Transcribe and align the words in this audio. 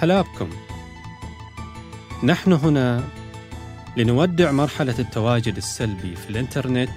هلا 0.00 0.22
بكم 0.22 0.48
نحن 2.24 2.52
هنا 2.52 3.04
لنودع 3.96 4.50
مرحلة 4.50 4.94
التواجد 4.98 5.56
السلبي 5.56 6.16
في 6.16 6.30
الإنترنت 6.30 6.90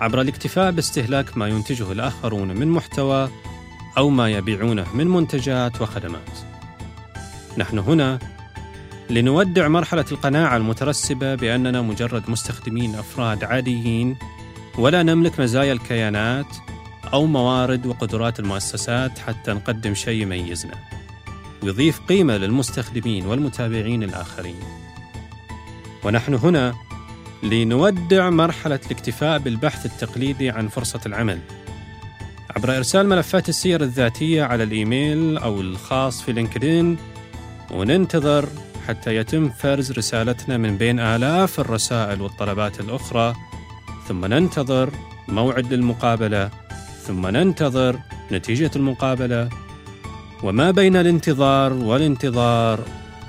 عبر 0.00 0.20
الاكتفاء 0.20 0.70
باستهلاك 0.70 1.36
ما 1.36 1.48
ينتجه 1.48 1.92
الآخرون 1.92 2.48
من 2.48 2.68
محتوى 2.68 3.28
أو 3.98 4.10
ما 4.10 4.30
يبيعونه 4.30 4.86
من 4.94 5.06
منتجات 5.06 5.82
وخدمات. 5.82 6.38
نحن 7.58 7.78
هنا 7.78 8.18
لنودع 9.10 9.68
مرحلة 9.68 10.04
القناعة 10.12 10.56
المترسبة 10.56 11.34
بأننا 11.34 11.82
مجرد 11.82 12.30
مستخدمين 12.30 12.94
أفراد 12.94 13.44
عاديين 13.44 14.16
ولا 14.78 15.02
نملك 15.02 15.40
مزايا 15.40 15.72
الكيانات 15.72 16.56
أو 17.12 17.26
موارد 17.26 17.86
وقدرات 17.86 18.40
المؤسسات 18.40 19.18
حتى 19.18 19.52
نقدم 19.52 19.94
شيء 19.94 20.22
يميزنا 20.22 20.93
ويضيف 21.64 22.00
قيمة 22.08 22.36
للمستخدمين 22.36 23.26
والمتابعين 23.26 24.02
الآخرين. 24.02 24.60
ونحن 26.04 26.34
هنا 26.34 26.74
لنودع 27.42 28.30
مرحلة 28.30 28.80
الاكتفاء 28.86 29.38
بالبحث 29.38 29.86
التقليدي 29.86 30.50
عن 30.50 30.68
فرصة 30.68 31.00
العمل 31.06 31.38
عبر 32.56 32.76
إرسال 32.76 33.08
ملفات 33.08 33.48
السير 33.48 33.82
الذاتية 33.82 34.42
على 34.42 34.62
الإيميل 34.62 35.38
أو 35.38 35.60
الخاص 35.60 36.22
في 36.22 36.32
لينكدين 36.32 36.96
وننتظر 37.70 38.48
حتى 38.88 39.16
يتم 39.16 39.48
فرز 39.48 39.92
رسالتنا 39.92 40.56
من 40.56 40.76
بين 40.76 41.00
آلاف 41.00 41.60
الرسائل 41.60 42.20
والطلبات 42.20 42.80
الأخرى 42.80 43.34
ثم 44.08 44.24
ننتظر 44.24 44.90
موعد 45.28 45.72
للمقابلة 45.72 46.50
ثم 47.06 47.26
ننتظر 47.26 47.98
نتيجة 48.32 48.70
المقابلة 48.76 49.48
وما 50.42 50.70
بين 50.70 50.96
الانتظار 50.96 51.72
والانتظار 51.72 52.80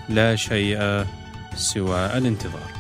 لا 0.10 0.36
شيء 0.36 1.06
سوى 1.56 2.06
الانتظار. 2.06 2.72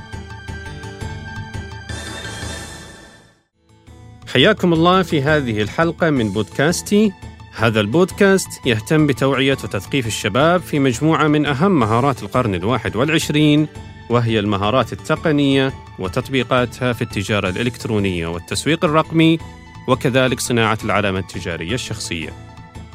حياكم 4.33 4.73
الله 4.73 5.01
في 5.01 5.21
هذه 5.21 5.61
الحلقة 5.61 6.09
من 6.09 6.29
بودكاستي. 6.29 7.11
هذا 7.55 7.79
البودكاست 7.81 8.47
يهتم 8.65 9.07
بتوعية 9.07 9.57
وتثقيف 9.63 10.07
الشباب 10.07 10.61
في 10.61 10.79
مجموعة 10.79 11.27
من 11.27 11.45
أهم 11.45 11.79
مهارات 11.79 12.23
القرن 12.23 12.55
الواحد 12.55 12.95
والعشرين 12.95 13.67
وهي 14.09 14.39
المهارات 14.39 14.93
التقنية 14.93 15.73
وتطبيقاتها 15.99 16.93
في 16.93 17.01
التجارة 17.01 17.49
الإلكترونية 17.49 18.27
والتسويق 18.27 18.85
الرقمي 18.85 19.39
وكذلك 19.87 20.39
صناعة 20.39 20.77
العلامة 20.83 21.19
التجارية 21.19 21.73
الشخصية. 21.73 22.44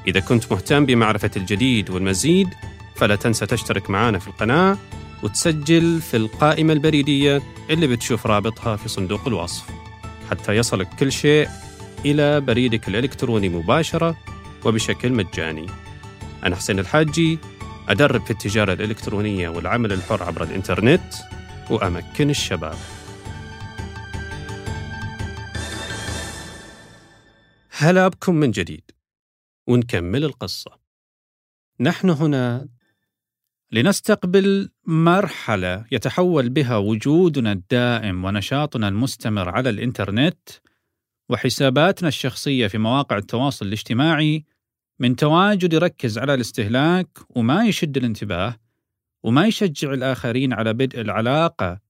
إذا 0.07 0.21
كنت 0.21 0.53
مهتم 0.53 0.87
بمعرفة 0.87 1.31
الجديد 1.37 1.91
والمزيد 1.91 2.49
فلا 2.97 3.17
تنسى 3.17 3.47
تشترك 3.47 3.91
معنا 3.91 4.19
في 4.19 4.29
القناة 4.29 4.79
وتسجل 5.23 6.01
في 6.01 6.17
القائمة 6.17 6.73
البريدية 6.73 7.43
اللي 7.71 7.87
بتشوف 7.87 8.27
رابطها 8.27 8.77
في 8.77 8.89
صندوق 8.89 9.27
الوصف. 9.27 9.65
حتى 10.31 10.57
يصلك 10.57 10.89
كل 10.99 11.13
شيء 11.13 11.49
إلى 12.05 12.41
بريدك 12.41 12.89
الإلكتروني 12.89 13.49
مباشرة 13.49 14.17
وبشكل 14.65 15.13
مجاني. 15.13 15.67
أنا 16.45 16.57
حسين 16.57 16.79
الحاجي 16.79 17.39
أدرب 17.89 18.25
في 18.25 18.31
التجارة 18.31 18.73
الإلكترونية 18.73 19.49
والعمل 19.49 19.93
الحر 19.93 20.23
عبر 20.23 20.43
الإنترنت 20.43 21.15
وأمكن 21.71 22.31
الشباب. 22.31 22.77
هلا 27.71 28.09
بكم 28.09 28.35
من 28.35 28.51
جديد. 28.51 29.00
ونكمل 29.71 30.25
القصة. 30.25 30.71
نحن 31.81 32.11
هنا 32.11 32.69
لنستقبل 33.73 34.71
مرحلة 34.87 35.85
يتحول 35.93 36.49
بها 36.49 36.77
وجودنا 36.77 37.53
الدائم 37.53 38.25
ونشاطنا 38.25 38.89
المستمر 38.89 39.49
على 39.49 39.71
الإنترنت 39.71 40.49
وحساباتنا 41.29 42.09
الشخصية 42.09 42.67
في 42.67 42.79
مواقع 42.79 43.17
التواصل 43.17 43.67
الاجتماعي 43.67 44.45
من 44.99 45.17
تواجد 45.17 45.73
يركز 45.73 46.19
على 46.19 46.35
الاستهلاك 46.35 47.19
وما 47.31 47.67
يشد 47.67 47.97
الانتباه 47.97 48.57
وما 49.23 49.47
يشجع 49.47 49.93
الآخرين 49.93 50.53
على 50.53 50.73
بدء 50.73 51.01
العلاقة 51.01 51.81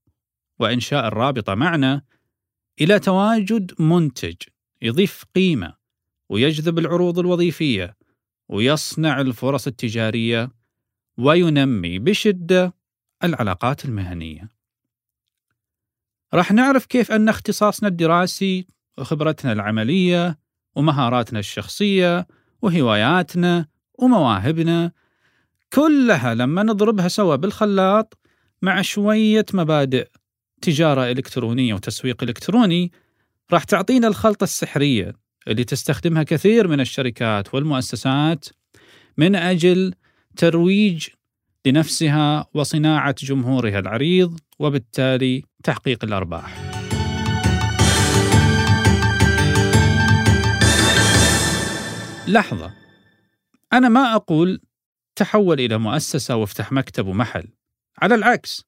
وإنشاء 0.59 1.07
الرابطة 1.07 1.55
معنا 1.55 2.03
إلى 2.81 2.99
تواجد 2.99 3.83
منتج 3.83 4.37
يضيف 4.83 5.25
قيمة 5.35 5.80
ويجذب 6.31 6.79
العروض 6.79 7.19
الوظيفية 7.19 7.97
ويصنع 8.49 9.21
الفرص 9.21 9.67
التجارية 9.67 10.51
وينمي 11.19 11.99
بشدة 11.99 12.75
العلاقات 13.25 13.85
المهنية. 13.85 14.51
راح 16.35 16.53
نعرف 16.53 16.87
كيف 16.87 17.13
أن 17.13 17.29
اختصاصنا 17.29 17.89
الدراسي 17.89 18.67
وخبرتنا 18.99 19.53
العملية 19.53 20.39
ومهاراتنا 20.77 21.39
الشخصية 21.39 22.27
وهواياتنا 22.63 23.67
ومواهبنا 23.99 24.93
كلها 25.73 26.35
لما 26.35 26.63
نضربها 26.63 27.09
سوا 27.09 27.37
بالخلاط 27.37 28.19
مع 28.63 28.83
شوية 28.83 29.47
مبادئ 29.55 30.09
تجارة 30.63 31.11
إلكترونية 31.11 31.75
وتسويق 31.75 32.23
إلكتروني 32.23 32.93
راح 33.53 33.65
تعطينا 33.65 34.09
الخلطة 34.09 34.45
السحرية 34.45 35.15
اللي 35.49 35.65
تستخدمها 35.65 36.23
كثير 36.23 36.69
من 36.69 36.81
الشركات 36.81 37.55
والمؤسسات 37.55 38.45
من 39.17 39.37
أجل 39.37 39.95
ترويج 40.37 41.09
لنفسها 41.67 42.47
وصناعة 42.55 43.15
جمهورها 43.19 43.79
العريض 43.79 44.41
وبالتالي 44.59 45.43
تحقيق 45.65 46.05
الأرباح. 46.05 46.71
لحظة 52.29 52.73
أنا 53.73 53.89
ما 53.89 54.15
أقول 54.15 54.61
تحول 55.17 55.61
إلى 55.61 55.79
مؤسسة 55.79 56.37
وافتح 56.37 56.73
مكتب 56.73 57.07
ومحل 57.07 57.49
على 57.99 58.15
العكس 58.15 58.65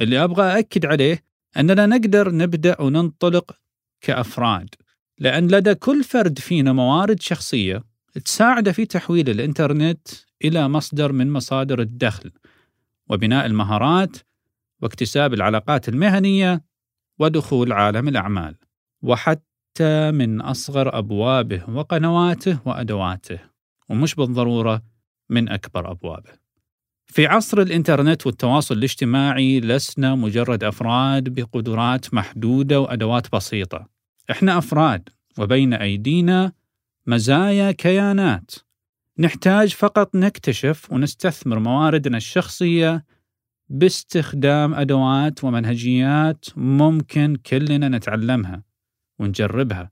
اللي 0.00 0.24
أبغى 0.24 0.58
أكد 0.58 0.86
عليه 0.86 1.24
أننا 1.56 1.86
نقدر 1.86 2.34
نبدأ 2.34 2.80
وننطلق 2.80 3.56
كأفراد 4.00 4.74
لأن 5.18 5.48
لدى 5.48 5.74
كل 5.74 6.04
فرد 6.04 6.38
فينا 6.38 6.72
موارد 6.72 7.20
شخصية 7.20 7.82
تساعده 8.24 8.72
في 8.72 8.86
تحويل 8.86 9.30
الإنترنت 9.30 10.08
إلى 10.44 10.68
مصدر 10.68 11.12
من 11.12 11.32
مصادر 11.32 11.80
الدخل 11.80 12.32
وبناء 13.10 13.46
المهارات 13.46 14.16
واكتساب 14.82 15.34
العلاقات 15.34 15.88
المهنية 15.88 16.64
ودخول 17.18 17.72
عالم 17.72 18.08
الأعمال 18.08 18.54
وحتى 19.02 20.10
من 20.10 20.40
أصغر 20.40 20.98
أبوابه 20.98 21.70
وقنواته 21.70 22.58
وأدواته 22.64 23.38
ومش 23.88 24.14
بالضرورة 24.14 24.82
من 25.30 25.48
أكبر 25.48 25.90
أبوابه. 25.90 26.30
في 27.06 27.26
عصر 27.26 27.60
الإنترنت 27.60 28.26
والتواصل 28.26 28.74
الاجتماعي 28.74 29.60
لسنا 29.60 30.14
مجرد 30.14 30.64
أفراد 30.64 31.28
بقدرات 31.28 32.14
محدودة 32.14 32.80
وأدوات 32.80 33.32
بسيطة. 33.32 33.95
إحنا 34.30 34.58
أفراد 34.58 35.08
وبين 35.38 35.74
أيدينا 35.74 36.52
مزايا 37.06 37.72
كيانات 37.72 38.50
نحتاج 39.18 39.74
فقط 39.74 40.14
نكتشف 40.14 40.92
ونستثمر 40.92 41.58
مواردنا 41.58 42.16
الشخصية 42.16 43.04
باستخدام 43.68 44.74
أدوات 44.74 45.44
ومنهجيات 45.44 46.44
ممكن 46.56 47.36
كلنا 47.36 47.88
نتعلمها 47.88 48.62
ونجربها 49.18 49.90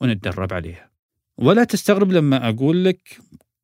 ونتدرب 0.00 0.52
عليها. 0.52 0.90
ولا 1.38 1.64
تستغرب 1.64 2.12
لما 2.12 2.48
أقول 2.48 2.84
لك 2.84 3.18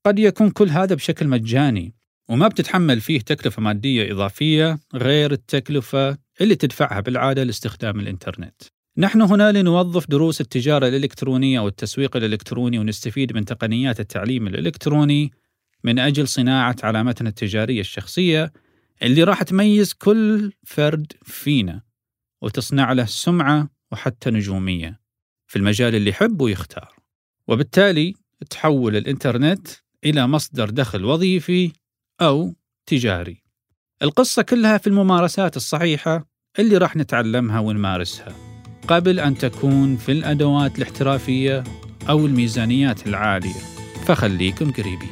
قد 0.07 0.19
يكون 0.19 0.51
كل 0.51 0.69
هذا 0.69 0.95
بشكل 0.95 1.29
مجاني 1.29 1.95
وما 2.29 2.49
بتتحمل 2.49 3.01
فيه 3.01 3.21
تكلفة 3.21 3.63
مادية 3.63 4.13
إضافية 4.13 4.79
غير 4.95 5.33
التكلفة 5.33 6.19
اللي 6.41 6.55
تدفعها 6.55 7.01
بالعادة 7.01 7.45
لاستخدام 7.45 8.01
الإنترنت. 8.01 8.63
نحن 9.01 9.23
هنا 9.23 9.53
لنوظف 9.53 10.11
دروس 10.11 10.41
التجارة 10.41 10.89
الإلكترونية 10.89 11.61
والتسويق 11.61 12.17
الإلكتروني 12.17 12.79
ونستفيد 12.79 13.33
من 13.33 13.45
تقنيات 13.45 14.01
التعليم 14.01 14.47
الإلكتروني 14.47 15.33
من 15.85 15.99
أجل 15.99 16.29
صناعة 16.29 16.77
علامتنا 16.83 17.29
التجارية 17.29 17.81
الشخصية 17.81 18.53
اللي 19.03 19.23
راح 19.23 19.43
تميز 19.43 19.93
كل 19.93 20.53
فرد 20.67 21.13
فينا 21.23 21.83
وتصنع 22.43 22.93
له 22.93 23.05
سمعة 23.05 23.69
وحتى 23.93 24.31
نجومية 24.31 25.01
في 25.47 25.57
المجال 25.57 25.95
اللي 25.95 26.11
يحب 26.11 26.41
ويختار 26.41 26.95
وبالتالي 27.49 28.15
تحول 28.51 28.97
الإنترنت 28.97 29.69
إلى 30.05 30.27
مصدر 30.27 30.71
دخل 30.71 31.05
وظيفي 31.05 31.73
أو 32.21 32.55
تجاري. 32.87 33.43
القصة 34.03 34.43
كلها 34.43 34.79
في 34.79 34.87
الممارسات 34.87 35.57
الصحيحة 35.57 36.27
اللي 36.59 36.77
راح 36.77 36.97
نتعلمها 36.97 37.61
ونمارسها. 37.61 38.50
قبل 38.91 39.21
أن 39.21 39.39
تكون 39.39 39.97
في 39.97 40.13
الأدوات 40.13 40.79
الاحترافية 40.79 41.65
أو 42.09 42.27
الميزانيات 42.27 43.07
العالية. 43.07 43.61
فخليكم 44.07 44.71
قريبين. 44.71 45.09